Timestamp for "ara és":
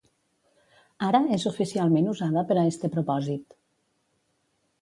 1.07-1.45